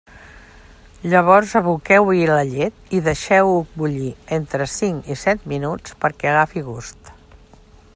Llavors 1.11 1.51
aboqueu-hi 1.59 2.23
la 2.31 2.39
llet 2.55 2.95
i 2.99 3.03
deixeu-ho 3.09 3.61
bullir 3.83 4.11
entre 4.41 4.69
cinc 4.79 5.13
i 5.17 5.19
set 5.27 5.47
minuts 5.55 5.97
perquè 6.07 6.33
agafi 6.33 6.67
gust. 6.73 7.17